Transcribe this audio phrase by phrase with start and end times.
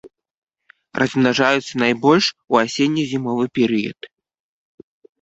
[1.01, 3.99] Размнажаюцца найбольш у асенне-зімовы перыяд.